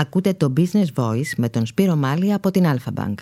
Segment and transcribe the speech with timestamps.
[0.00, 3.14] Ακούτε το Business Voice με τον Σπύρο Μάλη από την Alpha Bank.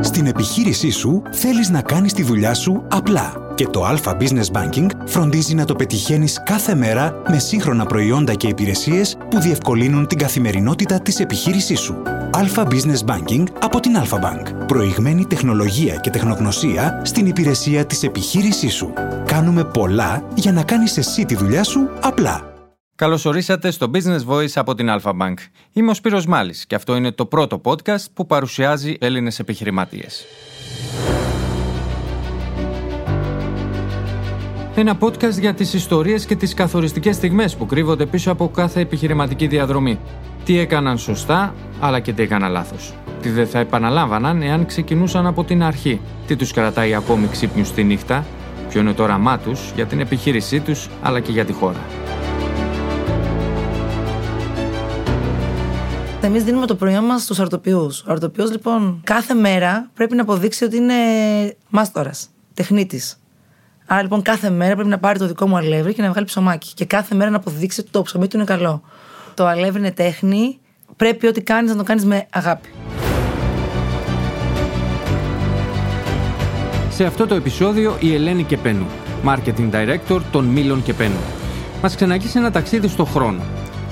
[0.00, 4.86] Στην επιχείρησή σου θέλεις να κάνεις τη δουλειά σου απλά και το Alpha Business Banking
[5.06, 11.00] φροντίζει να το πετυχαίνεις κάθε μέρα με σύγχρονα προϊόντα και υπηρεσίες που διευκολύνουν την καθημερινότητα
[11.00, 12.02] της επιχείρησής σου.
[12.32, 14.66] Alpha Business Banking από την Alpha Bank.
[14.66, 18.92] Προηγμένη τεχνολογία και τεχνογνωσία στην υπηρεσία της επιχείρησής σου.
[19.26, 22.51] Κάνουμε πολλά για να κάνεις εσύ τη δουλειά σου απλά.
[22.94, 25.34] Καλώ ορίσατε στο Business Voice από την Alpha Bank.
[25.72, 30.24] Είμαι ο Σπύρος Μάλης και αυτό είναι το πρώτο podcast που παρουσιάζει Έλληνες επιχειρηματίες.
[34.74, 39.46] Ένα podcast για τις ιστορίες και τις καθοριστικές στιγμές που κρύβονται πίσω από κάθε επιχειρηματική
[39.46, 39.98] διαδρομή.
[40.44, 42.94] Τι έκαναν σωστά, αλλά και τι έκαναν λάθος.
[43.22, 46.00] Τι δεν θα επαναλάμβαναν εάν ξεκινούσαν από την αρχή.
[46.26, 48.26] Τι τους κρατάει ακόμη ξύπνιους τη νύχτα,
[48.68, 51.80] ποιο είναι το όραμά τους για την επιχείρησή τους, αλλά και για τη χώρα.
[56.24, 57.90] Εμείς δίνουμε το προϊόν μας στους αρτοπιού.
[58.06, 60.94] Ο αρτοπιό, λοιπόν, κάθε μέρα πρέπει να αποδείξει ότι είναι
[61.68, 63.20] μάστορας, τεχνίτης.
[63.86, 66.74] Άρα, λοιπόν, κάθε μέρα πρέπει να πάρει το δικό μου αλεύρι και να βγάλει ψωμάκι.
[66.74, 68.82] Και κάθε μέρα να αποδείξει ότι το ψωμί του είναι καλό.
[69.34, 70.58] Το αλεύρι είναι τέχνη.
[70.96, 72.68] Πρέπει ό,τι κάνεις να το κάνεις με αγάπη.
[76.90, 78.86] Σε αυτό το επεισόδιο η Ελένη Κεπένου,
[79.26, 81.20] Marketing Director των Μήλων Κεπένου.
[81.82, 83.42] Μας ξαναγεί ένα ταξίδι στο χρόνο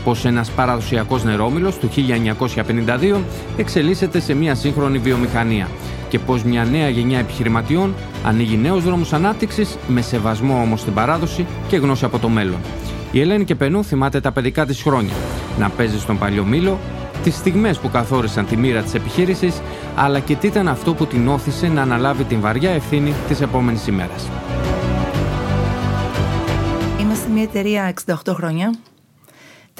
[0.05, 3.21] πως ένας παραδοσιακός νερόμυλος του 1952
[3.57, 5.69] εξελίσσεται σε μια σύγχρονη βιομηχανία
[6.09, 11.47] και πως μια νέα γενιά επιχειρηματιών ανοίγει νέους δρόμους ανάπτυξης με σεβασμό όμως στην παράδοση
[11.69, 12.59] και γνώση από το μέλλον.
[13.13, 15.13] Η Ελένη Κεπενού θυμάται τα παιδικά της χρόνια,
[15.59, 16.79] να παίζει στον παλιό μήλο,
[17.23, 19.61] τις στιγμές που καθόρισαν τη μοίρα της επιχείρησης,
[19.97, 23.87] αλλά και τι ήταν αυτό που την όθησε να αναλάβει την βαριά ευθύνη της επόμενης
[23.87, 24.29] ημέρας.
[27.01, 28.75] Είμαστε μια εταιρεία 68 χρόνια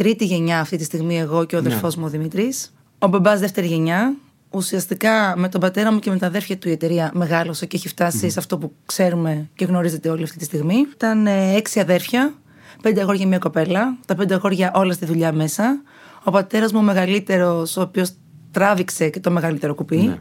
[0.01, 1.93] τρίτη γενιά αυτή τη στιγμή εγώ και ο αδερφό ναι.
[1.97, 2.53] μου ο Δημήτρη.
[2.99, 4.17] Ο μπαμπάς δεύτερη γενιά.
[4.51, 8.13] Ουσιαστικά με τον πατέρα μου και με τα αδέρφια του η εταιρεία μεγάλωσε και έχει
[8.31, 10.75] σε αυτό που ξέρουμε και γνωρίζετε όλη αυτή τη στιγμή.
[10.95, 12.35] Ήταν ε, έξι αδέρφια,
[12.83, 13.97] πέντε αγόρια μια κοπέλα.
[14.07, 15.83] Τα πέντε αγόρια όλα στη δουλειά μέσα.
[16.25, 18.13] Ο πατέρας μου ο μεγαλύτερος, ο οποίος
[18.51, 19.97] τράβηξε και το μεγαλύτερο κουπί.
[19.97, 20.19] Ναι.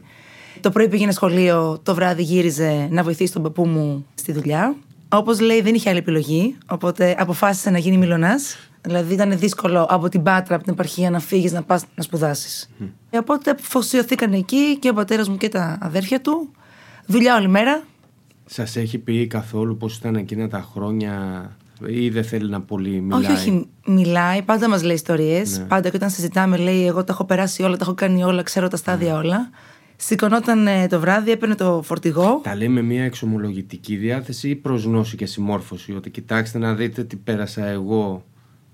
[0.62, 4.76] Το πρωί πήγαινε σχολείο, το βράδυ γύριζε να βοηθήσει τον παππού μου στη δουλειά.
[5.10, 6.58] Όπως λέει, δεν είχε άλλη επιλογή.
[6.68, 8.36] Οπότε αποφάσισε να γίνει μιλονά.
[8.82, 12.70] Δηλαδή ήταν δύσκολο από την Πάτρα, από την επαρχία να φύγεις να πας να σπουδάσεις.
[12.80, 12.86] Mm.
[13.14, 16.52] Οπότε φωσιωθήκαν εκεί και ο πατέρας μου και τα αδέρφια του.
[17.06, 17.84] Δουλειά όλη μέρα.
[18.46, 21.44] Σας έχει πει καθόλου πώς ήταν εκείνα τα χρόνια
[21.86, 23.68] ή δεν θέλει να πολύ μιλάει; Όχι, όχι.
[23.86, 25.58] Μιλάει, πάντα μας λέει ιστορίες.
[25.58, 25.64] Ναι.
[25.64, 28.68] Πάντα και όταν συζητάμε, λέει: Εγώ τα έχω περάσει όλα, τα έχω κάνει όλα, ξέρω
[28.68, 29.18] τα στάδια ναι.
[29.18, 29.50] όλα.
[30.02, 32.42] Σηκωνόταν ε, το βράδυ, έπαιρνε το φορτηγό.
[32.44, 35.94] Τα λέει με μια εξομολογητική διάθεση ή προς γνώση και συμμόρφωση.
[35.94, 38.24] Ότι κοιτάξτε να δείτε τι πέρασα εγώ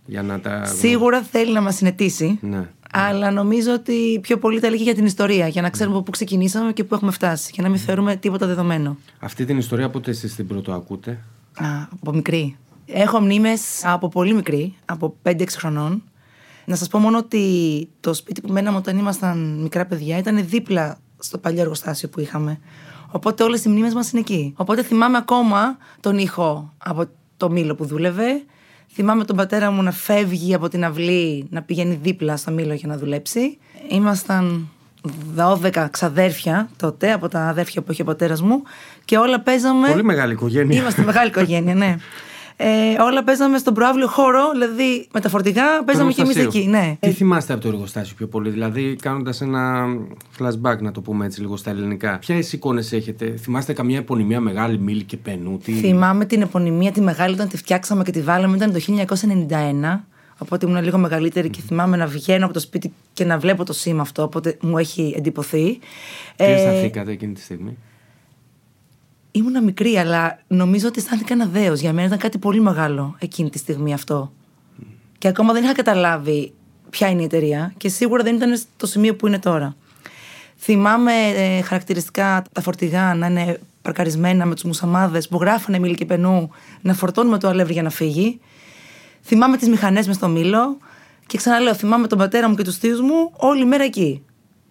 [0.06, 0.66] για να τα...
[0.66, 2.40] Σίγουρα θέλει να μας συνετίσει.
[2.41, 2.69] Ναι.
[2.91, 5.47] Αλλά νομίζω ότι πιο πολύ τα λέγει για την ιστορία.
[5.47, 7.52] Για να ξέρουμε από πού ξεκινήσαμε και πού έχουμε φτάσει.
[7.53, 8.97] Για να μην θεωρούμε τίποτα δεδομένο.
[9.19, 11.12] Αυτή την ιστορία πότε εσείς την πρώτο ακούτε,
[11.56, 11.66] Α,
[12.00, 12.58] Από μικρή.
[12.85, 16.03] Έχω μνήμες από πολύ μικρή, από 5-6 χρονών.
[16.66, 17.44] Να σας πω μόνο ότι
[18.00, 22.59] το σπίτι που μέναμε όταν ήμασταν μικρά παιδιά ήταν δίπλα στο παλιό εργοστάσιο που είχαμε.
[23.12, 24.53] Οπότε όλες οι μνήμες μας είναι εκεί.
[24.58, 27.06] Οπότε θυμάμαι ακόμα τον ήχο από
[27.38, 28.44] το μήλο που δούλευε.
[28.94, 32.88] Θυμάμαι τον πατέρα μου να φεύγει από την αυλή, να πηγαίνει δίπλα στο μήλο για
[32.88, 33.58] να δουλέψει.
[33.90, 34.70] Ήμασταν
[35.36, 38.64] 12 ξαδέρφια τότε από τα αδέρφια που είχε ο πατέρας μου
[39.06, 39.88] και όλα παίζαμε.
[39.88, 40.80] Πολύ μεγάλη οικογένεια.
[40.80, 41.96] Είμαστε μεγάλη οικογένεια, ναι.
[42.57, 46.67] Ε, όλα παίζαμε στον προάβλιο χώρο, δηλαδή με τα φορτηγά παίζαμε και εμείς εκεί.
[46.67, 46.97] Ναι.
[46.99, 49.85] Τι θυμάστε από το εργοστάσιο πιο πολύ, δηλαδή κάνοντας ένα
[50.39, 52.17] flashback, να το πούμε έτσι λίγο στα ελληνικά.
[52.17, 55.57] Ποιες εικόνες έχετε, θυμάστε καμιά επωνυμία μεγάλη, μίλη και πενού.
[55.57, 55.71] Τι...
[55.71, 58.79] Θυμάμαι την επωνυμία τη μεγάλη όταν τη φτιάξαμε και τη βάλαμε, ήταν το
[59.97, 59.99] 1991.
[60.37, 63.73] Οπότε ήμουν λίγο μεγαλύτερη και θυμάμαι να βγαίνω από το σπίτι και να βλέπω το
[63.73, 64.23] σήμα αυτό.
[64.23, 65.79] Οπότε μου έχει εντυπωθεί.
[66.35, 67.77] Τι ε, αισθανθήκατε εκείνη τη στιγμή;
[69.35, 71.79] Ήμουνα μικρή, αλλά νομίζω ότι αισθάνθηκα ένα δέος.
[71.79, 74.31] Για μένα ήταν κάτι πολύ μεγάλο εκείνη τη στιγμή αυτό.
[75.18, 76.53] Και ακόμα δεν είχα καταλάβει
[76.90, 79.76] ποια είναι η εταιρεία και σίγουρα δεν ήταν στο σημείο που είναι τώρα.
[80.58, 86.05] Θυμάμαι ε, χαρακτηριστικά τα φορτηγά να είναι παρκαρισμένα με τους μουσαμάδες που γράφανε μήλι και
[86.05, 86.49] πενού
[86.82, 88.40] να φορτώνουμε το αλεύρι για να φύγει.
[89.23, 90.78] Θυμάμαι τις μηχανές μες στο μήλο
[91.26, 94.23] και ξαναλέω, θυμάμαι τον πατέρα μου και τους θείους μου όλη μέρα εκεί.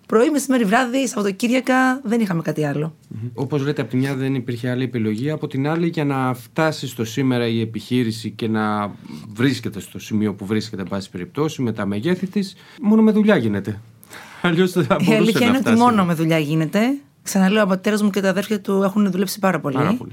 [0.07, 2.95] Πρωί, μεσημέρι, βράδυ, Σαββατοκύριακα δεν είχαμε κάτι άλλο.
[2.95, 3.31] Mm-hmm.
[3.35, 5.31] Όπως λέτε, από τη μια δεν υπήρχε άλλη επιλογή.
[5.31, 8.95] Από την άλλη, για να φτάσει στο σήμερα η επιχείρηση και να
[9.35, 13.37] βρίσκεται στο σημείο που βρίσκεται, εν πάση περιπτώσει, με τα μεγέθη της, μόνο με δουλειά
[13.37, 13.81] γίνεται.
[14.43, 16.81] Αλλιώς δεν θα μπορούσε Η αλήθεια είναι ότι μόνο με δουλειά γίνεται.
[17.23, 19.77] Ξαναλέω, ο πατέρα μου και τα αδέρφια του έχουν δουλέψει πάρα πολύ.
[19.77, 20.13] Πάρα πολύ.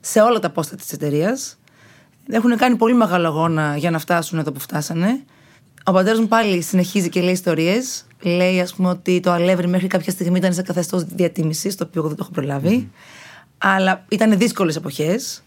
[0.00, 1.58] Σε όλα τα πόστα της εταιρείας.
[2.28, 5.24] Έχουν κάνει πολύ μεγάλο αγώνα για να φτάσουν εδώ που φτάσανε.
[5.84, 8.04] Ο πατέρας μου πάλι συνεχίζει και λέει ιστορίες.
[8.22, 12.00] Λέει, ας πούμε, ότι το αλεύρι μέχρι κάποια στιγμή ήταν σε καθεστώς διατίμησης, το οποίο
[12.00, 12.90] εγώ δεν το έχω προλάβει.
[13.58, 15.42] Αλλά ήταν δύσκολες εποχές.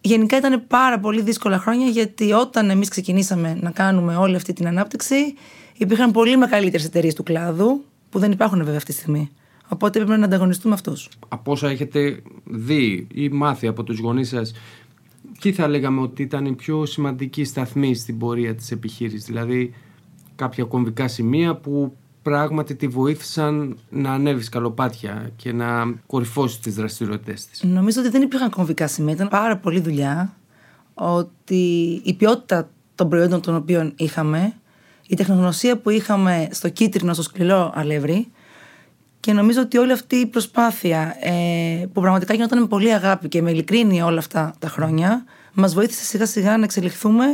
[0.00, 4.66] Γενικά ήταν πάρα πολύ δύσκολα χρόνια γιατί όταν εμείς ξεκινήσαμε να κάνουμε όλη αυτή την
[4.66, 5.34] ανάπτυξη,
[5.76, 9.30] υπήρχαν πολύ μεγαλύτερες εταιρείες του κλάδου που δεν υπάρχουν βέβαια αυτή τη στιγμή.
[9.68, 11.08] Οπότε έπρεπε να ανταγωνιστούμε αυτούς.
[11.28, 14.52] Από όσα έχετε δει ή μάθει από τους γονείς σας,
[15.40, 19.74] ποιοι θα λέγαμε ότι ήταν οι πιο σημαντικοί σταθμοί στην πορεία της επιχείρησης, δηλαδή
[20.40, 27.46] κάποια κομβικά σημεία που πράγματι τη βοήθησαν να ανέβεις σκαλοπάτια και να κορυφώσεις τις δραστηριότητες
[27.46, 27.62] της.
[27.62, 29.14] Νομίζω ότι δεν υπήρχαν κομβικά σημεία.
[29.14, 30.36] Ήταν πάρα πολλή δουλειά.
[30.94, 34.52] Ότι η ποιότητα των προϊόντων των οποίων είχαμε,
[35.08, 38.26] η τεχνογνωσία που είχαμε στο κίτρινο, στο σκληρό αλεύρι,
[39.20, 43.42] και νομίζω ότι όλη αυτή η προσπάθεια ε, που πραγματικά γινόταν με πολύ αγάπη και
[43.42, 47.24] με ειλικρίνη όλα αυτά τα χρόνια, μας βοήθησε σιγά σιγά να εξελιχθούμε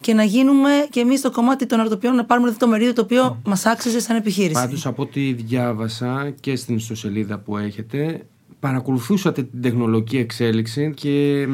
[0.00, 3.02] και να γίνουμε και εμείς το κομμάτι των αρτοπιών να πάρουμε αυτό το μερίδιο το
[3.02, 3.48] οποίο mm.
[3.48, 4.52] μας άξιζε σαν επιχείρηση.
[4.52, 8.26] Πάντως, από ό,τι διάβασα και στην ιστοσελίδα που έχετε,
[8.60, 11.46] παρακολουθούσατε την τεχνολογική εξέλιξη και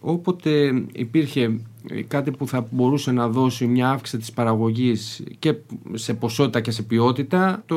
[0.00, 1.60] όποτε υπήρχε
[2.08, 5.54] κάτι που θα μπορούσε να δώσει μια αύξηση της παραγωγής και
[5.92, 7.76] σε ποσότητα και σε ποιότητα, το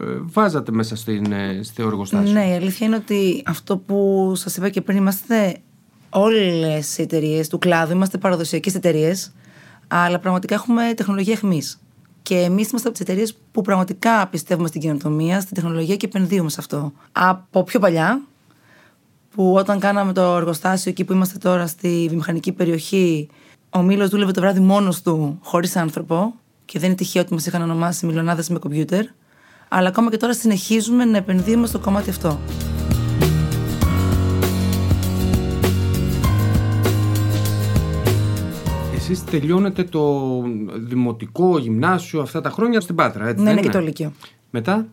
[0.00, 2.32] ε, βάζατε μέσα στην, ε, στο εργοστάσιο.
[2.32, 5.56] Ναι, η αλήθεια είναι ότι αυτό που σας είπα και πριν είμαστε
[6.10, 9.32] όλες οι εταιρείες του κλάδου, είμαστε παραδοσιακές εταιρείες,
[9.88, 11.62] αλλά πραγματικά έχουμε τεχνολογία αιχμή.
[12.22, 16.50] Και εμείς είμαστε από τις εταιρείες που πραγματικά πιστεύουμε στην καινοτομία, στην τεχνολογία και επενδύουμε
[16.50, 16.92] σε αυτό.
[17.12, 18.20] Από πιο παλιά,
[19.34, 23.28] που όταν κάναμε το εργοστάσιο εκεί που είμαστε τώρα στη βιομηχανική περιοχή,
[23.70, 26.34] ο Μήλος δούλευε το βράδυ μόνος του, χωρίς άνθρωπο.
[26.64, 29.04] Και δεν είναι τυχαίο ότι μας είχαν ονομάσει μιλονάδε με κομπιούτερ.
[29.68, 32.38] Αλλά ακόμα και τώρα συνεχίζουμε να επενδύουμε στο κομμάτι αυτό.
[39.10, 40.42] Εσείς τελειώνετε το
[40.74, 44.12] δημοτικό γυμνάσιο αυτά τα χρόνια στην Πάτρα, έτσι Ναι, είναι και το Λύκειο.
[44.50, 44.86] Μετά;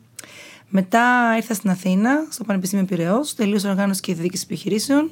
[0.70, 5.10] Μετά ήρθα στην Αθήνα, στο Πανεπιστήμιο Πυραιός, τελείωσα οργάνωση και διοίκηση επιχειρήσεων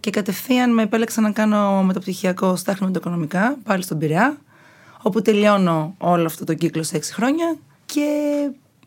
[0.00, 4.36] και κατευθείαν με επέλεξα να κάνω μεταπτυχιακό στα χρηματοοικονομικά, πάλι στον Πειραιά,
[5.02, 7.56] όπου τελειώνω όλο αυτό το κύκλο σε έξι χρόνια
[7.86, 8.08] και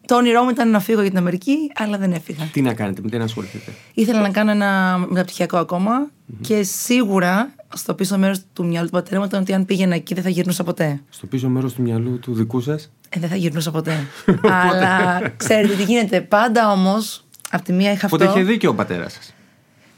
[0.08, 2.46] το όνειρό μου ήταν να φύγω για την Αμερική, αλλά δεν έφυγα.
[2.52, 6.10] Τι να κάνετε, με τι να ασχοληθείτε; Ήθελα να κάνω ένα μεταπτυχιακό ακόμα
[6.42, 10.14] και σίγουρα στο πίσω μέρος του μυαλού του πατέρα μου ήταν ότι αν πήγαινα εκεί
[10.14, 11.02] δεν θα γυρνούσα ποτέ.
[11.10, 14.08] Στο πίσω μέρος του μυαλού του δικού σας; Ε, δεν θα γυρνούσα ποτέ.
[14.70, 16.22] αλλά ξέρετε τι γίνεται.
[16.22, 18.16] Πάντα όμως, από τη μία είχα αυτό.
[18.16, 19.34] Οπότε είχε δίκιο ο πατέρας σας.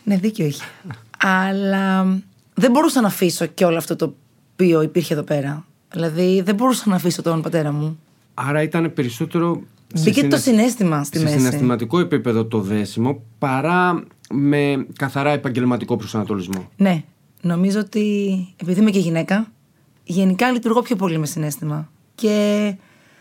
[0.03, 0.63] Ναι, δίκιο είχε.
[1.17, 2.05] αλλά
[2.53, 4.15] δεν μπορούσα να αφήσω και όλο αυτό το
[4.53, 5.65] οποίο υπήρχε εδώ πέρα.
[5.91, 7.99] Δηλαδή δεν μπορούσα να αφήσω τον πατέρα μου.
[8.33, 9.61] Άρα ήταν περισσότερο
[9.95, 11.37] Μπήκε το συνέστημα στη σε μέση.
[11.37, 16.69] συναισθηματικό επίπεδο το δέσιμο παρά με καθαρά επαγγελματικό προσανατολισμό.
[16.77, 17.03] Ναι.
[17.41, 19.51] Νομίζω ότι επειδή είμαι και γυναίκα,
[20.03, 21.89] γενικά λειτουργώ πιο πολύ με συνέστημα.
[22.15, 22.75] Και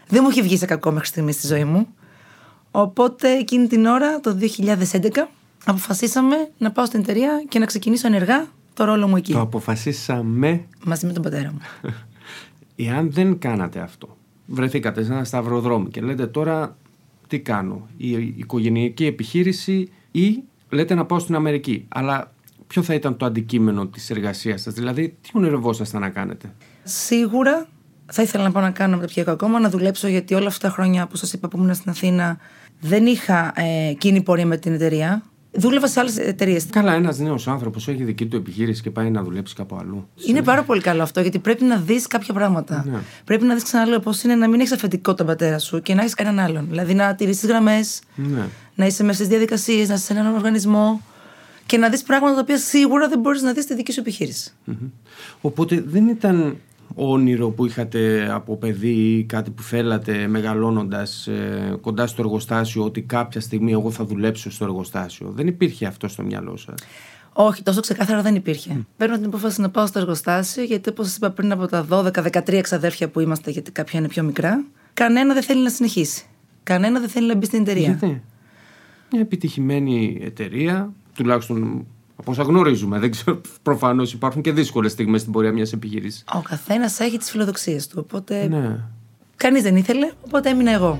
[0.09, 1.87] δεν μου έχει βγει σε κακό μέχρι στιγμής στη ζωή μου.
[2.71, 5.09] Οπότε εκείνη την ώρα, το 2011,
[5.64, 9.32] αποφασίσαμε να πάω στην εταιρεία και να ξεκινήσω ενεργά το ρόλο μου εκεί.
[9.32, 10.64] Το αποφασίσαμε.
[10.85, 11.61] Μαζί με τον πατέρα μου.
[12.87, 14.17] Εάν δεν κάνατε αυτό,
[14.49, 16.77] βρεθήκατε σε ένα σταυροδρόμι και λέτε τώρα
[17.27, 21.85] τι κάνω, η οικογενειακή επιχείρηση ή λέτε να πάω στην Αμερική.
[21.89, 22.33] Αλλά
[22.67, 26.55] ποιο θα ήταν το αντικείμενο της εργασίας σας, δηλαδή τι ονειρευόσασταν να κάνετε;
[26.85, 27.69] Σίγουρα
[28.06, 31.07] θα ήθελα να πάω να κάνω μεταπτυχιακό ακόμα, να δουλέψω γιατί όλα αυτά τα χρόνια
[31.07, 32.38] που σας είπα που ήμουν στην Αθήνα
[32.81, 35.23] δεν είχα ε, κοινή πορεία με την εταιρεία.
[35.52, 36.67] Δούλευα σε άλλες εταιρείες.
[36.71, 40.09] Καλά, ένας νέος άνθρωπος έχει δική του επιχείρηση και πάει να δουλέψει κάπου αλλού.
[40.26, 42.85] Είναι πάρα πολύ καλό αυτό γιατί πρέπει να δεις κάποια πράγματα.
[42.90, 42.99] Ναι.
[43.25, 46.00] Πρέπει να δεις ξαναλέω πώς είναι να μην έχεις αφεντικό τον πατέρα σου και να
[46.00, 46.67] έχεις έναν άλλον.
[46.69, 48.45] Δηλαδή να τηρήσεις τις γραμμές, Ναι.
[48.75, 51.02] να είσαι μέσα στις διαδικασίες, να είσαι σε έναν οργανισμό
[51.67, 54.52] και να δεις πράγματα τα οποία σίγουρα δεν μπορείς να δεις στη δική σου επιχείρηση.
[54.64, 54.76] Μμμ.
[55.40, 56.57] Οπότε δεν ήταν
[56.95, 63.02] όνειρο που είχατε από παιδί ή κάτι που θέλατε μεγαλώνοντας ε, κοντά στο εργοστάσιο ότι
[63.02, 65.33] κάποια στιγμή εγώ θα δουλέψω στο εργοστάσιο.
[65.35, 66.75] Δεν υπήρχε αυτό στο μυαλό σας;
[67.33, 68.87] Όχι, τόσο ξεκάθαρα δεν υπήρχε.
[68.97, 72.52] Παίρνω την απόφαση να πάω στο εργοστάσιο, γιατί όπως σας είπα πριν από τα 12-13
[72.52, 74.64] εξαδέρφια που είμαστε, γιατί κάποια είναι πιο μικρά,
[74.95, 76.25] κανένα δεν θέλει να συνεχίσει.
[76.62, 77.87] Κανένα δεν θέλει να μπει στην εταιρεία.
[77.87, 78.23] Γιατί;
[79.12, 81.87] Μια επιτυχημένη εταιρεία, τουλάχιστον
[82.20, 86.25] από όσα γνωρίζουμε, δεν ξέρω, προφανώς υπάρχουν και δύσκολες στιγμές στην πορεία μιας επιχείρησης.
[86.34, 87.96] Ο καθένας έχει τις φιλοδοξίες του.
[88.06, 88.80] Οπότε Ναι.
[89.37, 90.98] κανείς δεν ήθελε, οπότε έμεινα εγώ.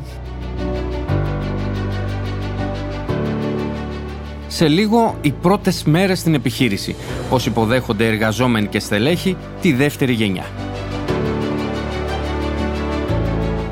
[4.49, 6.97] Σε λίγο οι πρώτες μέρες στην επιχείρηση,
[7.31, 10.45] πώς υποδέχονται εργαζόμενοι και στελέχη τη δεύτερη γενιά.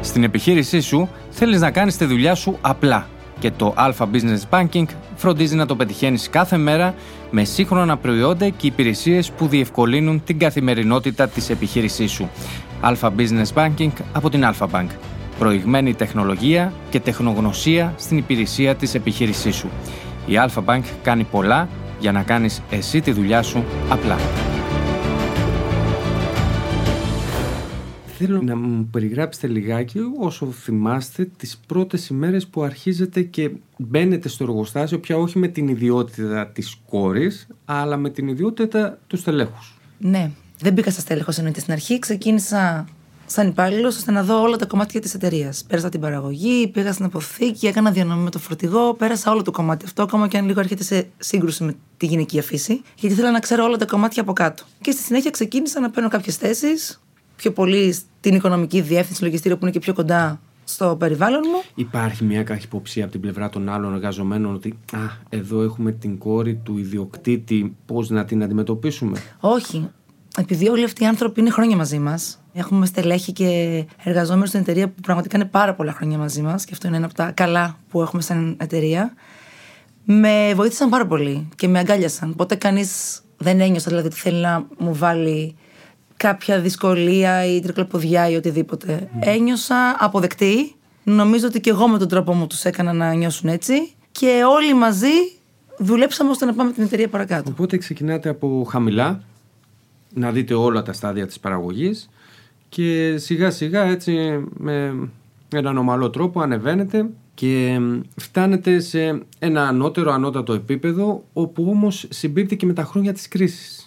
[0.00, 3.06] Στην επιχείρησή σου θέλεις να κάνεις τη δουλειά σου απλά
[3.38, 4.84] και το Alpha Business Banking
[5.16, 6.94] φροντίζει να το πετυχαίνεις κάθε μέρα
[7.30, 12.28] με σύγχρονα προϊόντα και υπηρεσίες που διευκολύνουν την καθημερινότητα της επιχείρησής σου.
[12.82, 14.86] Alpha Business Banking από την Alpha Bank.
[15.38, 19.68] Προηγμένη τεχνολογία και τεχνογνωσία στην υπηρεσία της επιχείρησής σου.
[20.26, 21.68] Η Alpha Bank κάνει πολλά
[22.00, 24.16] για να κάνεις εσύ τη δουλειά σου απλά.
[28.18, 34.44] Θέλω να μου περιγράψετε λιγάκι όσο θυμάστε τις πρώτες ημέρες που αρχίζετε και μπαίνετε στο
[34.44, 39.78] εργοστάσιο πια όχι με την ιδιότητα της κόρης αλλά με την ιδιότητα του στελέχους.
[39.98, 41.98] Ναι, δεν μπήκα στα στέλεχος εννοείται στην αρχή.
[41.98, 42.86] Ξεκίνησα
[43.26, 45.64] σαν υπάλληλος ώστε να δω όλα τα κομμάτια της εταιρείας.
[45.68, 49.84] Πέρασα την παραγωγή, πήγα στην αποθήκη, έκανα διανομή με το φορτηγό, πέρασα όλο το κομμάτι
[49.84, 53.38] αυτό, ακόμα και αν λίγο έρχεται σε σύγκρουση με τη γυναικεία φύση, γιατί ήθελα να
[53.38, 54.64] ξέρω όλα τα κομμάτια από κάτω.
[54.80, 57.00] Και στη συνέχεια ξεκίνησα να παίρνω κάποιες θέσεις,
[57.36, 61.62] πιο πολύ στην οικονομική διεύθυνση λογιστήριο που είναι και πιο κοντά στο περιβάλλον μου.
[61.74, 66.54] Υπάρχει μια καχυποψία από την πλευρά των άλλων εργαζομένων ότι α, εδώ έχουμε την κόρη
[66.54, 69.88] του ιδιοκτήτη, πώς να την αντιμετωπίσουμε; Όχι.
[70.38, 74.88] Επειδή όλοι αυτοί οι άνθρωποι είναι χρόνια μαζί μας, έχουμε στελέχη και εργαζόμενους στην εταιρεία
[74.88, 77.78] που πραγματικά είναι πάρα πολλά χρόνια μαζί μας, και αυτό είναι ένα από τα καλά
[77.88, 79.14] που έχουμε σαν εταιρεία.
[80.04, 82.34] Με βοήθησαν πάρα πολύ και με αγκάλιασαν.
[82.34, 85.56] Ποτέ κανείς δεν ένιωσε δηλαδή ότι θέλει να μου βάλει
[86.16, 89.08] κάποια δυσκολία ή τρικλοποδιά ή οτιδήποτε.
[89.20, 90.74] Ένιωσα αποδεκτή.
[91.04, 93.74] Νομίζω ότι και εγώ με τον τρόπο μου τους έκανα να νιώσουν έτσι.
[94.12, 95.36] Και όλοι μαζί
[95.78, 97.50] δουλέψαμε ώστε να πάμε την εταιρεία παρακάτω.
[97.50, 99.22] Οπότε ξεκινάτε από χαμηλά,
[100.14, 102.08] να δείτε όλα τα στάδια της παραγωγής
[102.68, 104.94] και σιγά σιγά έτσι με
[105.48, 107.80] έναν ομαλό τρόπο ανεβαίνετε και
[108.16, 113.85] φτάνετε σε ένα ανώτερο ανώτατο επίπεδο όπου όμως συμπίπτει και με τα χρόνια της κρίσης.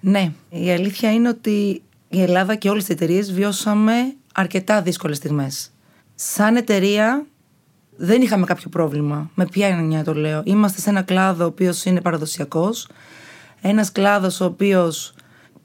[0.00, 3.92] Ναι, η αλήθεια είναι ότι η Ελλάδα και όλες οι εταιρείες βιώσαμε
[4.34, 5.70] αρκετά δύσκολες στιγμές.
[6.14, 7.26] Σαν εταιρεία
[7.96, 9.30] δεν είχαμε κάποιο πρόβλημα.
[9.34, 10.42] Με ποια έννοια το λέω.
[10.44, 12.88] Είμαστε σε ένα κλάδο ο οποίος είναι παραδοσιακός.
[13.60, 15.14] Ένας κλάδος ο οποίος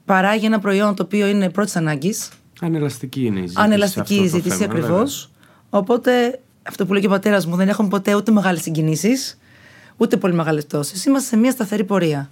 [0.04, 2.28] παράγει ένα προϊόν το οποίο είναι πρώτης ανάγκης.
[2.60, 3.60] Ανελαστική είναι η ζήτηση.
[3.64, 5.30] Ανελαστική η ζήτηση ακριβώς.
[5.70, 9.38] Οπότε αυτό που λέει και ο πατέρας μου, δεν έχουμε ποτέ ούτε μεγάλες συγκινήσεις,
[9.96, 11.08] ούτε πολύ μεγάλες πτώσει.
[11.08, 12.30] Είμαστε σε μια σταθερή πορεία.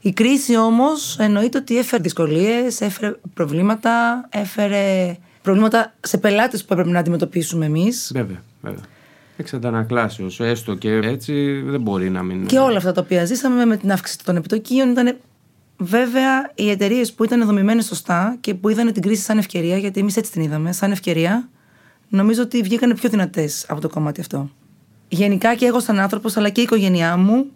[0.00, 6.90] Η κρίση όμως εννοείται ότι έφερε δυσκολίες, έφερε προβλήματα, έφερε προβλήματα σε πελάτες που έπρεπε
[6.90, 8.10] να αντιμετωπίσουμε εμείς.
[8.14, 8.84] Βέβαια, βέβαια.
[9.36, 12.46] Εξ αντανακλάσεω, έστω και έτσι δεν μπορεί να μην.
[12.46, 15.18] Και όλα αυτά τα οποία ζήσαμε με την αύξηση των επιτοκίων ήταν
[15.80, 20.00] Βέβαια, οι εταιρείες που ήταν δομημένες σωστά και που είδαν την κρίση σαν ευκαιρία, γιατί
[20.00, 21.48] εμείς έτσι την είδαμε, σαν ευκαιρία,
[22.08, 24.50] νομίζω ότι βγήκαν πιο δυνατές από το κομμάτι αυτό.
[25.08, 27.46] Γενικά και εγώ, σαν άνθρωπος, αλλά και η οικογένειά μου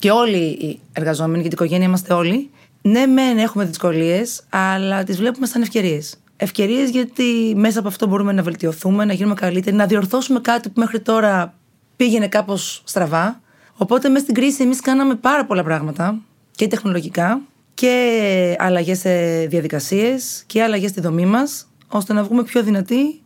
[0.00, 2.50] και όλοι οι εργαζόμενοι, γιατί η οικογένεια είμαστε όλοι,
[2.82, 6.16] ναι, μεν έχουμε δυσκολίες, αλλά τις βλέπουμε σαν ευκαιρίες.
[6.36, 10.80] Ευκαιρίες γιατί μέσα από αυτό μπορούμε να βελτιωθούμε, να γίνουμε καλύτεροι, να διορθώσουμε κάτι που
[10.80, 11.54] μέχρι τώρα
[11.96, 13.40] πήγαινε κάπως στραβά.
[13.76, 16.18] Οπότε, μέσα στην κρίση, εμείς κάναμε πάρα πολλά πράγματα
[16.50, 17.40] και τεχνολογικά
[17.74, 23.20] και αλλαγές σε διαδικασίες και αλλαγές στη δομή μας, ώστε να βγούμε πιο δυνατοί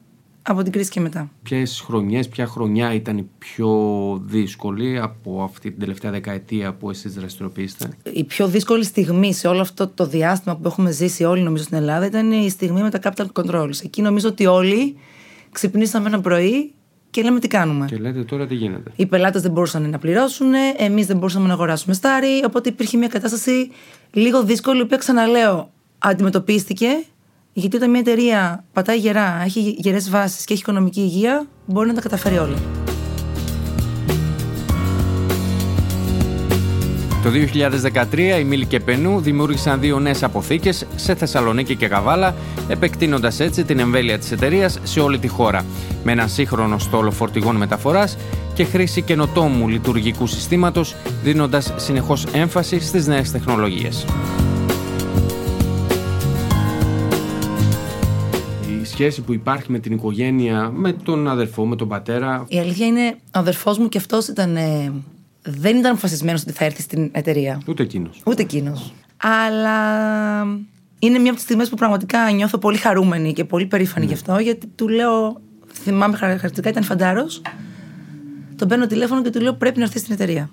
[0.47, 1.31] από την κρίση και μετά.
[1.43, 3.71] Ποιες χρονιές, ποια χρονιά ήταν η πιο
[4.25, 7.91] δύσκολη από αυτή την τελευταία δεκαετία που εσείς δραστηριοποιήσετε.
[8.13, 11.77] Η πιο δύσκολη στιγμή σε όλο αυτό το διάστημα που έχουμε ζήσει όλοι νομίζω στην
[11.77, 13.85] Ελλάδα ήταν η στιγμή με τα capital controls.
[13.85, 14.97] Εκεί νομίζω ότι όλοι
[15.53, 16.73] ξυπνήσαμε ένα πρωί
[17.11, 20.53] και λέμε τι κάνουμε; Και λέτε τώρα τι γίνεται; Οι πελάτες δεν μπορούσαν να πληρώσουν,
[20.77, 22.45] εμείς δεν μπορούσαμε να αγοράσουμε στάρι.
[22.47, 23.71] Οπότε υπήρχε μια κατάσταση
[24.13, 26.87] λίγο δύσκολη, η οποία ξαναλέω αντιμετωπίστηκε.
[27.57, 31.95] Γιατί όταν μια εταιρεία πατάει γερά, έχει γερές βάσεις και έχει οικονομική υγεία, μπορεί να
[31.95, 32.57] τα καταφέρει όλα.
[37.23, 37.31] Το
[38.13, 42.35] 2013 οι Μίλη και Πενού δημιούργησαν δύο νέες αποθήκες σε Θεσσαλονίκη και Καβάλα,
[42.69, 45.65] επεκτείνοντας έτσι την εμβέλεια της εταιρείας σε όλη τη χώρα,
[46.05, 48.17] με ένα σύγχρονο στόλο φορτηγών μεταφοράς
[48.55, 54.05] και χρήση καινοτόμου λειτουργικού συστήματος, δίνοντας συνεχώς έμφαση στις νέες τεχνολογίες.
[58.95, 62.45] Σχέση που υπάρχει με την οικογένεια, με τον αδερφό, με τον πατέρα.
[62.49, 64.93] Η αλήθεια είναι, ο αδερφός μου και αυτός ήταν ε,
[65.43, 67.61] δεν ήταν αποφασισμένος ότι θα έρθει στην εταιρεία.
[67.67, 68.21] Ούτε εκείνος.
[68.25, 68.93] Ούτε εκείνος.
[69.17, 69.79] Αλλά
[70.99, 74.09] είναι μια από τις στιγμές που πραγματικά νιώθω πολύ χαρούμενη και πολύ περήφανη mm.
[74.09, 75.41] γι' αυτό, γιατί του λέω.
[75.73, 77.43] Θυμάμαι χαρακτηριστικά, ήταν φαντάρος.
[78.57, 80.51] Τον παίρνω τηλέφωνο και του λέω: Πρέπει να έρθεις στην εταιρεία.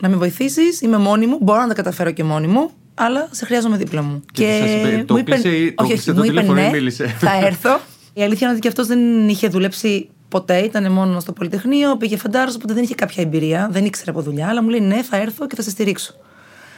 [0.00, 3.44] Να με βοηθήσεις, είμαι μόνη μου, μπορώ να τα καταφέρω και μόνη μου, αλλά σε
[3.44, 4.22] χρειάζομαι δίπλα μου.
[4.32, 6.70] Και, και το μου είπε, ή το, όχι, όχι, το είπε, ναι,
[7.18, 7.80] θα έρθω.
[8.12, 12.16] Η αλήθεια είναι ότι και αυτός δεν είχε δουλέψει ποτέ, ήταν μόνο στο Πολυτεχνείο, πήγε
[12.16, 15.16] φαντάρος, οπότε δεν είχε κάποια εμπειρία, δεν ήξερε από δουλειά, αλλά μου λέει ναι, θα
[15.16, 16.14] έρθω και θα σε στηρίξω.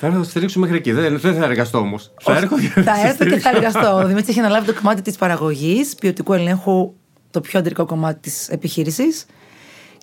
[0.01, 0.93] Θα έρθω να σε στηρίξω μέχρι εκεί.
[0.93, 2.13] Δεν, δεν θα εργαστώ όμως.
[2.21, 3.97] Θα, έρθω και θα, θα έρθω και θα εργαστώ.
[3.97, 6.95] Ο Δημήτρης έχει αναλάβει το κομμάτι της παραγωγής, ποιοτικού ελέγχου,
[7.31, 9.27] το πιο αντρικό κομμάτι της επιχείρησης.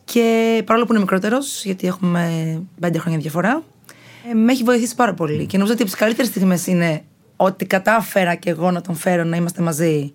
[0.03, 2.29] Και παρόλο που είναι μικρότερος, γιατί έχουμε
[2.79, 3.63] πέντε χρόνια διαφορά,
[4.29, 5.45] ε, με έχει βοηθήσει πάρα πολύ.
[5.45, 7.01] Και νομίζω ότι από τις καλύτερες στιγμές είναι
[7.35, 10.13] ότι κατάφερα και εγώ να τον φέρω να είμαστε μαζί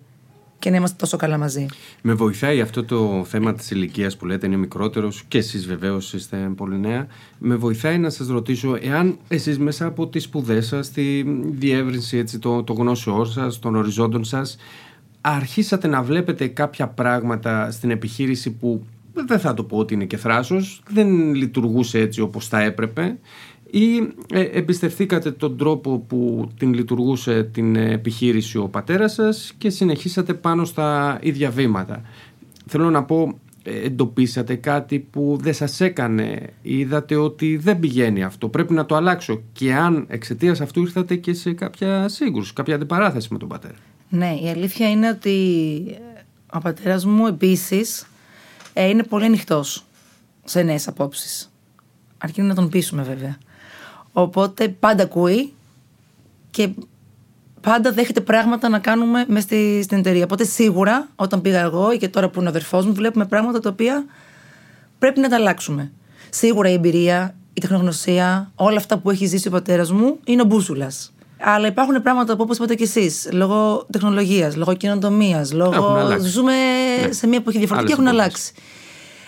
[0.59, 1.65] και να είμαστε τόσο καλά μαζί.
[2.01, 6.37] Με βοηθάει αυτό το θέμα της ηλικίας που λέτε είναι μικρότερος και εσείς βεβαίως είστε
[6.55, 7.07] πολύ νέα.
[7.39, 12.39] Με βοηθάει να σας ρωτήσω εάν εσείς μέσα από τις σπουδές σας, τη διεύρυνση έτσι,
[12.39, 14.57] το, το γνώσεώ σας, των οριζόντων σας
[15.21, 20.17] αρχίσατε να βλέπετε κάποια πράγματα στην επιχείρηση που δεν θα το πω ότι είναι και
[20.17, 23.17] θράσος, δεν λειτουργούσε έτσι όπως θα έπρεπε
[23.75, 30.33] ή ε, εμπιστευθήκατε τον τρόπο που την λειτουργούσε την επιχείρηση ο πατέρας σας και συνεχίσατε
[30.33, 32.01] πάνω στα ίδια βήματα;
[32.65, 38.49] Θέλω να πω, ε, εντοπίσατε κάτι που δεν σας έκανε, είδατε ότι δεν πηγαίνει αυτό,
[38.49, 43.27] πρέπει να το αλλάξω; Και αν εξαιτίας αυτού ήρθατε και σε κάποια σύγκρουση, κάποια αντιπαράθεση
[43.31, 43.75] με τον πατέρα;
[44.09, 45.37] Ναι, η αλήθεια είναι ότι
[46.53, 48.07] ο πατέρας μου επίσης
[48.73, 49.85] ε, είναι πολύ ανοιχτός
[50.43, 51.51] σε νέες απόψεις.
[52.17, 53.37] Αρκεί να τον πείσουμε βέβαια.
[54.13, 55.53] Οπότε πάντα ακούει
[56.51, 56.69] και
[57.61, 60.23] πάντα δέχεται πράγματα να κάνουμε μέσα στη, στην εταιρεία.
[60.23, 63.69] Οπότε σίγουρα όταν πήγα εγώ και τώρα που είναι ο αδερφός μου, βλέπουμε πράγματα τα
[63.69, 64.05] οποία
[64.99, 65.91] πρέπει να τα αλλάξουμε.
[66.29, 70.45] Σίγουρα η εμπειρία, η τεχνογνωσία, όλα αυτά που έχει ζήσει ο πατέρας μου είναι ο
[70.45, 71.13] μπούσουλας.
[71.39, 76.17] Αλλά υπάρχουν πράγματα που, όπως είπατε και εσείς, λόγω τεχνολογίας, λόγω κοινοτομία, λόγω.
[76.19, 76.53] Ζούμε
[77.05, 77.11] ναι.
[77.11, 78.53] σε μια εποχή διαφορετική και έχουν αλλάξει.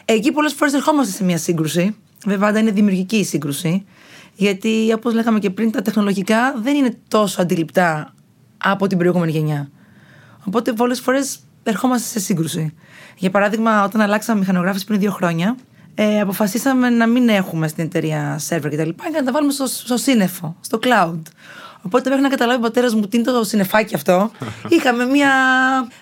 [0.06, 1.96] Εκεί πολλές φορές ερχόμαστε σε μια σύγκρουση.
[2.26, 3.86] Βέβαια, είναι δημιουργική η σύγκρουση.
[4.36, 8.14] Γιατί, όπως λέγαμε και πριν, τα τεχνολογικά δεν είναι τόσο αντιληπτά
[8.58, 9.70] από την προηγούμενη γενιά.
[10.44, 12.74] Οπότε, πολλές φορές ερχόμαστε σε σύγκρουση.
[13.18, 15.56] Για παράδειγμα, όταν αλλάξαμε μηχανογράφηση πριν δύο χρόνια,
[15.96, 18.82] ε, αποφασίσαμε να μην έχουμε στην εταιρεία server κτλ.
[18.82, 21.22] Και, και να τα βάλουμε στο, στο σύννεφο, στο cloud.
[21.82, 24.32] Οπότε μέχρι να καταλάβει ο πατέρας μου τι είναι το συνεφάκι αυτό,
[24.76, 25.30] είχαμε μία,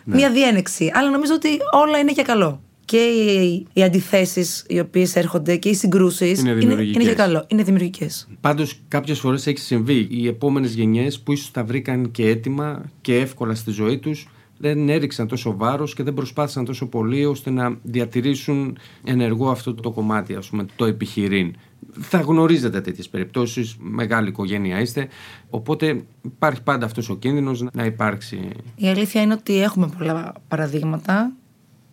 [0.04, 0.16] ναι.
[0.16, 0.92] μία διένεξη.
[0.94, 5.70] Αλλά νομίζω ότι όλα είναι για καλό και οι, οι αντιθέσεις οι οποίες έρχονται και
[5.70, 7.46] οι συγκρούσεις είναι, είναι, είναι για καλό.
[7.48, 8.28] Είναι δημιουργικές.
[8.42, 13.20] Πάντως, κάποιες φορές έχει συμβεί οι επόμενες γενιές που ίσως τα βρήκαν και έτοιμα και
[13.20, 17.78] εύκολα στη ζωή τους δεν έριξαν τόσο βάρος και δεν προσπάθησαν τόσο πολύ ώστε να
[17.84, 21.55] διατηρήσουν ενεργό αυτό το κομμάτι, ας πούμε, το επιχειρήν.
[22.00, 25.07] Θα γνωρίζετε τέτοιες περιπτώσεις, μεγάλη οικογένεια είστε.
[25.50, 28.50] Οπότε υπάρχει πάντα αυτός ο κίνδυνος να υπάρξει.
[28.75, 31.34] Η αλήθεια είναι ότι έχουμε πολλά παραδείγματα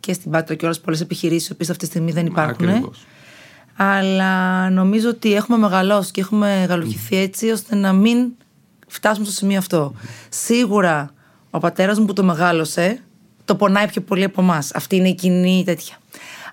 [0.01, 2.69] και στην Πάτρο και όλες πολλές επιχειρήσεις, οι οποίες αυτή τη στιγμή δεν υπάρχουν.
[2.69, 3.07] Ακριβώς.
[3.77, 8.29] Αλλά νομίζω ότι έχουμε μεγαλώσει και έχουμε γαλουχηθεί έτσι ώστε να μην
[8.87, 9.95] φτάσουμε στο σημείο αυτό.
[10.29, 11.15] Σίγουρα
[11.51, 13.03] ο πατέρας μου που το μεγάλωσε
[13.45, 14.75] το πονάει πιο πολύ από εμάς.
[14.75, 15.97] Αυτή είναι η κοινή τέτοια.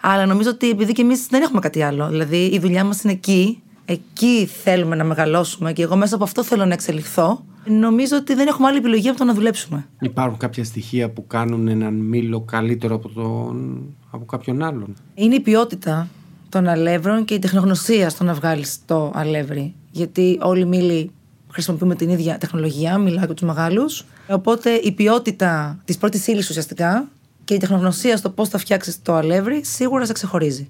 [0.02, 2.08] Αλλά νομίζω ότι επειδή και εμείς δεν έχουμε κάτι άλλο.
[2.08, 3.62] Δηλαδή η δουλειά μας είναι εκεί.
[3.89, 8.47] Εκεί θέλουμε να μεγαλώσουμε και εγώ μέσα από αυτό θέλω να εξελιχθώ νομίζω ότι δεν
[8.47, 9.88] έχουμε άλλη επιλογή από το να δουλέψουμε.
[10.00, 15.39] Υπάρχουν κάποια στοιχεία που κάνουν έναν μήλο καλύτερο από, τον, από κάποιον άλλον; Είναι η
[15.39, 16.08] ποιότητα
[16.50, 19.73] των αλεύρων και η τεχνογνωσία στο να βγάλεις το αλεύρι.
[19.91, 21.12] Γιατί όλοι οι μήλοι
[21.52, 24.06] χρησιμοποιούμε την ίδια τεχνολογία, μιλάω για τους μεγάλους.
[24.30, 27.10] Οπότε η ποιότητα της πρώτης ύλης ουσιαστικά
[27.43, 30.69] και η τεχνογνωσία στο πώς θα φτιάξεις το αλεύρι σίγουρα σε ξεχωρίζει.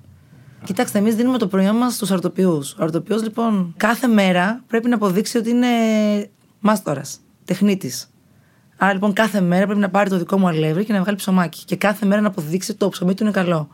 [0.64, 2.72] Κοιτάξτε, εμείς δίνουμε το προϊόν μας στους αρτοποιούς.
[2.72, 5.68] Ο αρτοποιός, λοιπόν, κάθε μέρα πρέπει να αποδείξει ότι είναι
[6.60, 8.10] μάστορας, τεχνίτης.
[8.78, 11.66] Άρα λοιπόν κάθε μέρα πρέπει να πάρει το δικό μου αλεύρι και να βγάλει ψωμάκι.
[11.66, 13.68] Και κάθε μέρα να αποδείξει ότι το ψωμί του είναι καλό.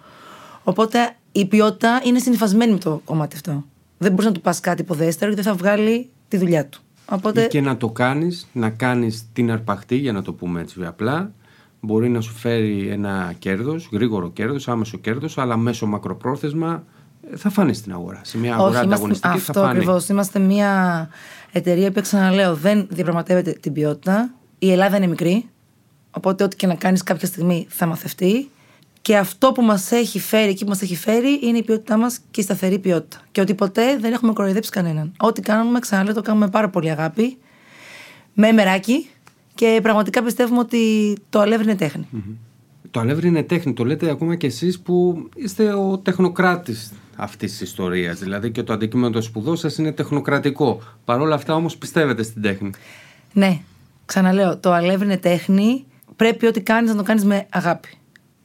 [0.64, 3.66] Οπότε η ποιότητα είναι συνυφασμένη με το κομμάτι αυτό.
[3.98, 6.82] Δεν μπορείς να του πας κάτι υποδέστερο γιατί δεν θα βγάλει τη δουλειά του.
[7.10, 7.48] Οπότε...
[7.48, 11.32] Και να το κάνεις, να κάνεις την αρπαχτή, για να το πούμε έτσι απλά,
[11.86, 16.84] μπορεί να σου φέρει ένα κέρδος, γρήγορο κέρδος, άμεσο κέρδος, αλλά μέσω μακροπρόθεσμα
[17.36, 18.22] θα φανεί στην αγορά.
[18.24, 19.72] Σε μια αγορά Όχι, ανταγωνιστική αυτό θα φανεί.
[19.78, 20.08] ακριβώς.
[20.08, 21.10] Είμαστε μια
[21.52, 24.34] εταιρεία που ξαναλέω δεν διαπραγματεύεται την ποιότητα.
[24.60, 25.50] Η Ελλάδα είναι μικρή.
[26.12, 28.50] Οπότε ό,τι και να κάνεις κάποια στιγμή θα μαθευτεί.
[29.02, 32.20] Και αυτό που μας έχει φέρει, εκεί που μας έχει φέρει, είναι η ποιότητά μας
[32.32, 33.22] και η σταθερή ποιότητα.
[33.32, 35.14] Και ότι ποτέ δεν έχουμε κοροϊδέψει κανέναν.
[35.18, 37.38] Ό,τι κάνουμε, ξαναλέω, το κάνουμε με πάρα πολύ αγάπη.
[38.34, 39.10] Με μεράκι.
[39.56, 42.08] Και πραγματικά πιστεύουμε ότι το αλεύρι είναι τέχνη.
[42.16, 42.36] Mm-hmm.
[42.92, 43.74] Το αλεύρι είναι τέχνη.
[43.74, 48.20] Το λέτε ακόμα και εσείς που είστε ο τεχνοκράτης αυτής της ιστορίας.
[48.20, 50.82] Δηλαδή και το αντικείμενο των σπουδών σας είναι τεχνοκρατικό.
[51.06, 52.70] Παρ' όλα αυτά όμως πιστεύετε στην τέχνη.
[53.34, 53.60] Ναι.
[54.06, 55.86] Ξαναλέω, το αλεύρι είναι τέχνη.
[56.16, 57.90] Πρέπει ό,τι κάνεις να το κάνεις με αγάπη.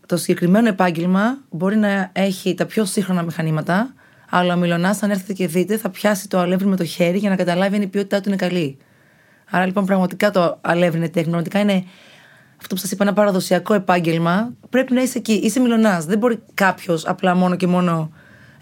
[0.06, 3.94] Το συγκεκριμένο επάγγελμα μπορεί να έχει τα πιο σύγχρονα μηχανήματα,
[4.30, 7.30] αλλά ο Μιλονάς, αν έρθετε και δείτε, θα πιάσει το αλεύρι με το χέρι για
[7.30, 8.76] να καταλάβει αν η ποιότητά του είναι καλή.
[9.50, 11.30] Άρα λοιπόν πραγματικά το αλεύρι είναι τέχνη.
[11.30, 11.84] Πραγματικά είναι
[12.60, 14.52] αυτό που σας είπα, ένα παραδοσιακό επάγγελμα.
[14.70, 15.32] Πρέπει να είσαι εκεί.
[15.32, 16.00] Είσαι Μιλονά.
[16.00, 18.10] Δεν μπορεί κάποιος απλά μόνο και μόνο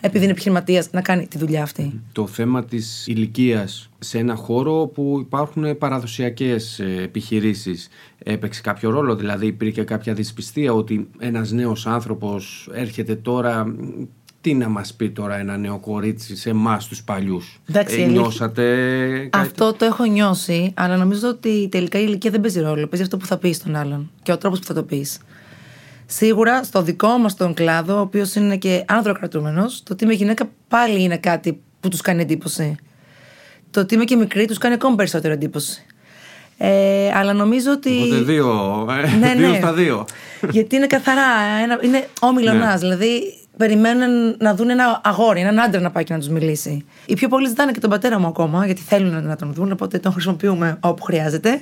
[0.00, 2.00] επειδή είναι επιχειρηματίας, να κάνει τη δουλειά αυτή.
[2.12, 9.16] Το θέμα της ηλικίας σε ένα χώρο που υπάρχουν παραδοσιακές ε, επιχειρήσεις έπαιξε κάποιο ρόλο;
[9.16, 13.74] Δηλαδή, υπήρχε κάποια δυσπιστία ότι ένας νέος άνθρωπος έρχεται τώρα.
[14.46, 18.06] Τι να μας πει τώρα ένα νέο κορίτσι σε εμάς τους παλιούς; Εντάξει, ε, η
[18.06, 18.62] νιώσατε
[19.30, 22.86] κάτι; Αυτό το έχω νιώσει, αλλά νομίζω ότι τελικά η ηλικία δεν παίζει ρόλο.
[22.86, 25.18] Παίζει αυτό που θα πεις στον άλλον και ο τρόπος που θα το πεις.
[26.06, 30.48] Σίγουρα στο δικό μας τον κλάδο, ο οποίος είναι και άνδροκρατούμενος, το ότι είμαι γυναίκα
[30.68, 32.76] πάλι είναι κάτι που τους κάνει εντύπωση.
[33.70, 35.86] Το ότι είμαι και μικρή τους κάνει ακόμη περισσότερο εντύπωση.
[36.58, 38.02] Ε, αλλά νομίζω ότι.
[38.02, 39.56] Οπότε δύο, ε, Ναι, δύο ναι.
[39.56, 40.06] στα δύο.
[40.50, 41.22] Γιατί είναι καθαρά.
[41.62, 42.70] Ένα, είναι όμιλονά.
[42.70, 42.78] Ναι.
[42.78, 43.22] Δηλαδή,
[43.56, 46.84] περιμένουν να δουν ένα αγόρι, έναν άντρα να πάει και να τους μιλήσει.
[47.06, 49.98] Οι πιο πολλοί ζητάνε και τον πατέρα μου ακόμα, γιατί θέλουν να τον δουν, οπότε
[49.98, 51.60] τον χρησιμοποιούμε όπου χρειάζεται.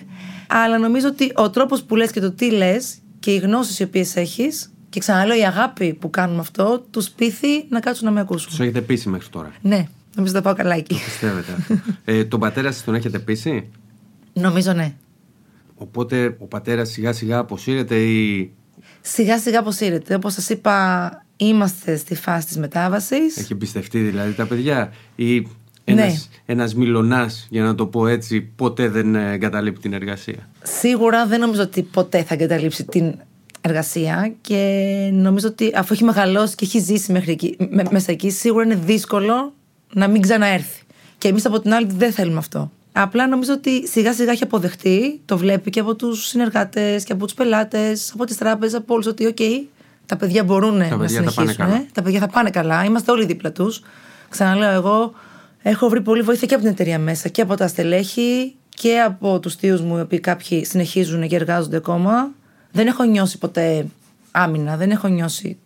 [0.49, 3.83] Αλλά νομίζω ότι ο τρόπος που λες και το τι λες και οι γνώσεις οι
[3.83, 8.21] οποίες έχεις, και ξαναλέω η αγάπη που κάνουν αυτό, τους πείθει να κάτσουν να με
[8.21, 8.49] ακούσουν.
[8.49, 9.53] Τους έχετε πείσει μέχρι τώρα.
[9.61, 10.95] Ναι, νομίζω θα πάω καλά εκεί.
[11.05, 11.75] Πιστεύετε αυτό.
[12.13, 13.71] ε, τον πατέρα σας τον έχετε πείσει;
[14.33, 14.95] νομίζω ναι.
[15.75, 18.53] Οπότε ο πατέρας σιγά σιγά αποσύρεται ή
[19.01, 20.15] Σιγά σιγά αποσύρεται.
[20.15, 23.37] Όπως σας είπα, είμαστε στη φάση της μετάβασης.
[23.37, 25.37] έχει εμπιστευτεί δηλαδή τα παιδιά ή
[25.85, 26.07] ένας,
[26.47, 26.53] Ναι.
[26.55, 31.41] ένας μυλωνάς, για να το πω έτσι, ποτέ δεν ε, εγκαταλείπει την εργασία; Σίγουρα δεν
[31.41, 33.15] νομίζω ότι ποτέ θα εγκαταλείψει την
[33.61, 34.59] εργασία και
[35.13, 38.75] νομίζω ότι αφού έχει μεγαλώσει και έχει ζήσει μέχρι εκεί, με- μέσα εκεί, σίγουρα είναι
[38.85, 39.53] δύσκολο
[39.93, 40.83] να μην ξαναέρθει.
[41.19, 42.71] Και εμείς από την άλλη δεν θέλουμε αυτό.
[42.93, 47.25] Απλά νομίζω ότι σιγά σιγά έχει αποδεχτεί, το βλέπει και από τους συνεργάτες και από
[47.25, 49.39] τους πελάτες, από τις τράπεζες, από όλους ότι, οκ,
[50.07, 51.57] τα παιδιά μπορούν να παιδιά θα πάνε συνεχίσουν.
[51.57, 51.87] καλά.
[51.93, 52.85] Τα παιδιά θα πάνε καλά.
[52.85, 53.83] Είμαστε όλοι δίπλα τους.
[54.29, 55.13] Ξαναλέω, εγώ
[55.63, 59.41] έχω βρει πολύ βοήθεια και από την εταιρεία μέσα και από τα στελέχη και από
[59.41, 62.31] τους θείους μου, οι οποίοι κάποιοι συνεχίζουν και εργάζονται ακόμα.
[62.73, 63.87] Δεν έχω νιώσει ποτέ
[64.31, 65.59] άμυνα, δεν έχω νιώσει.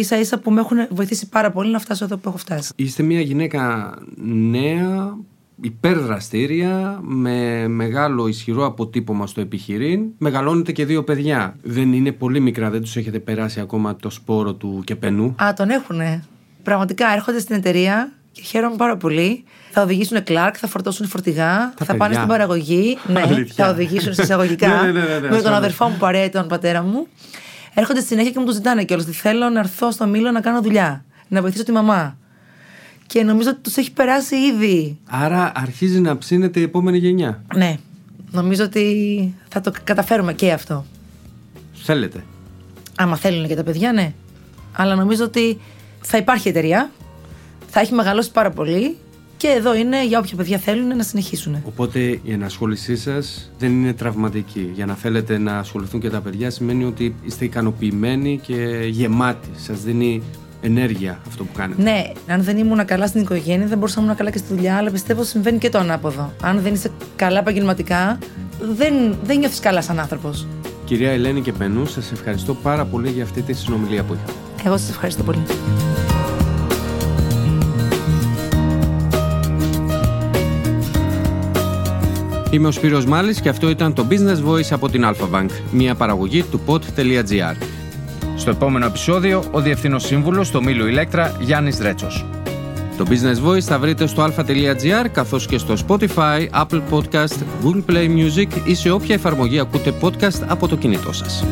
[0.00, 2.72] σα ίσα που με έχουν βοηθήσει πάρα πολύ να φτάσω εδώ που έχω φτάσει.
[2.76, 3.94] Είστε μια γυναίκα
[4.24, 5.16] νέα,
[5.60, 10.00] υπερδραστήρια, με μεγάλο ισχυρό αποτύπωμα στο επιχειρήν.
[10.18, 11.56] Μεγαλώνετε και δύο παιδιά.
[11.62, 15.34] Δεν είναι πολύ μικρά, δεν τους έχετε περάσει ακόμα το σπόρο του κεπενού.
[15.42, 16.24] Α, τον έχουνε.
[16.62, 19.44] Πραγματικά έρχονται στην εταιρεία και χαίρομαι πάρα πολύ.
[19.70, 22.14] Θα οδηγήσουν κλάρκ, θα φορτώσουν φορτηγά, θα πάνε παιδιά.
[22.14, 22.98] στην παραγωγή.
[23.12, 23.64] ναι, Αλήθεια.
[23.64, 24.68] θα οδηγήσουν σε εισαγωγικά.
[24.82, 25.58] Ναι, ναι, ναι, ναι, με τον ασφαλώς.
[25.58, 27.06] αδερφό μου παρέα ή τον πατέρα μου.
[27.74, 29.06] Έρχονται στη συνέχεια και μου το ζητάνε κιόλας.
[29.06, 31.04] ότι Θέλω να έρθω στο μήλο να κάνω δουλειά.
[31.28, 32.16] Να βοηθήσω τη μαμά.
[33.06, 34.98] Και νομίζω ότι τους έχει περάσει ήδη.
[35.06, 37.42] Άρα αρχίζει να ψήνεται η επόμενη γενιά.
[37.54, 37.76] Ναι.
[38.30, 40.84] Νομίζω ότι θα το καταφέρουμε και αυτό.
[41.74, 42.24] Θέλετε.
[42.96, 44.12] Άμα θέλουν και τα παιδιά, ναι.
[44.72, 45.58] Αλλά νομίζω ότι
[46.00, 46.90] θα υπάρχει εταιρεία,
[47.68, 48.96] θα έχει μεγαλώσει πάρα πολύ
[49.36, 51.62] και εδώ είναι για όποια παιδιά θέλουν να συνεχίσουν.
[51.64, 54.70] Οπότε η ενασχόλησή σας δεν είναι τραυματική.
[54.74, 59.48] Για να θέλετε να ασχοληθούν και τα παιδιά σημαίνει ότι είστε ικανοποιημένοι και γεμάτοι.
[59.56, 60.22] Σας δίνει
[60.60, 61.82] ενέργεια αυτό που κάνετε.
[61.82, 64.76] Ναι, αν δεν ήμουν καλά στην οικογένεια, δεν μπορούσα να ήμουν καλά και στη δουλειά,
[64.76, 66.32] αλλά πιστεύω ότι συμβαίνει και το ανάποδο.
[66.42, 68.18] Αν δεν είσαι καλά επαγγελματικά,
[68.60, 70.46] δεν, δεν νιώθεις καλά σαν άνθρωπος.
[70.84, 74.38] Κυρία Ελένη και Πενού, σας ευχαριστώ πάρα πολύ για αυτή τη συνομιλία που είχαμε.
[74.64, 75.42] Εγώ σας ευχαριστώ πολύ.
[82.50, 85.94] Είμαι ο Σπύρος Μάλης και αυτό ήταν το Business Voice από την Alpha Bank, μια
[85.94, 87.56] παραγωγή του pod.gr.
[88.36, 92.24] Στο επόμενο επεισόδιο, ο Διευθύνος Σύμβουλος στο Μήλο Ηλέκτρα, Γιάννης Δρέτσος.
[92.96, 98.08] Το Business Voice θα βρείτε στο alpha.gr καθώς και στο Spotify, Apple Podcast, Google Play
[98.16, 101.44] Music ή σε όποια εφαρμογή ακούτε podcast από το κινητό σας.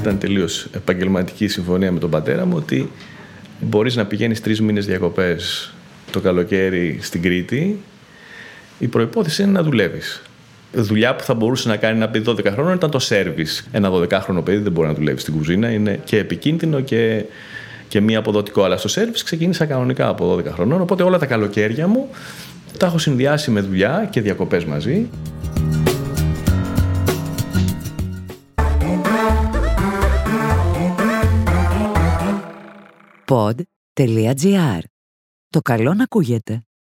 [0.00, 2.90] Ήταν τελείως επαγγελματική συμφωνία με τον πατέρα μου ότι
[3.60, 5.72] μπορείς να πηγαίνεις τρεις μήνες διακοπές
[6.10, 7.80] το καλοκαίρι στην Κρήτη.
[8.78, 10.22] Η προπόθεση είναι να δουλεύεις.
[10.72, 13.68] Δουλειά που θα μπορούσε να κάνει ένα παιδί 12 χρόνων ήταν το σερβις.
[13.72, 15.70] Ένα 12χρονο παιδί δεν μπορεί να δουλεύει στην κουζίνα.
[15.70, 17.24] Είναι και επικίνδυνο και,
[17.88, 18.62] και μη αποδοτικό.
[18.62, 20.80] Αλλά στο σερβις ξεκίνησα κανονικά από 12 χρονών.
[20.80, 22.08] Οπότε όλα τα καλοκαίρια μου
[22.78, 25.08] τα έχω συνδυάσει με δουλειά και διακοπές μαζί.
[33.24, 34.80] Pod.gr.
[35.48, 36.62] Το καλό να ακούγεται.